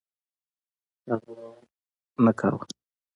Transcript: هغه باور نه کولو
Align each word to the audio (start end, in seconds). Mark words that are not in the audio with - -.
هغه 1.09 1.19
باور 1.37 1.63
نه 2.23 2.31
کولو 2.39 2.59